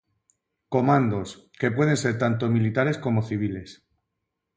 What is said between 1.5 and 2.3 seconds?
que pueden ser